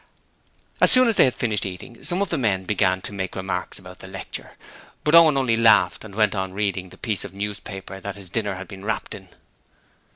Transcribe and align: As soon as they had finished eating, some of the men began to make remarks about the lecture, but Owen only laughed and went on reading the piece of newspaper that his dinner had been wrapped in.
As 0.81 0.89
soon 0.91 1.07
as 1.07 1.15
they 1.15 1.25
had 1.25 1.35
finished 1.35 1.63
eating, 1.63 2.03
some 2.03 2.23
of 2.23 2.31
the 2.31 2.37
men 2.39 2.65
began 2.65 3.03
to 3.03 3.13
make 3.13 3.35
remarks 3.35 3.77
about 3.77 3.99
the 3.99 4.07
lecture, 4.07 4.53
but 5.03 5.13
Owen 5.13 5.37
only 5.37 5.55
laughed 5.55 6.03
and 6.03 6.15
went 6.15 6.33
on 6.33 6.53
reading 6.53 6.89
the 6.89 6.97
piece 6.97 7.23
of 7.23 7.35
newspaper 7.35 7.99
that 7.99 8.15
his 8.15 8.27
dinner 8.27 8.55
had 8.55 8.67
been 8.67 8.83
wrapped 8.83 9.13
in. 9.13 9.29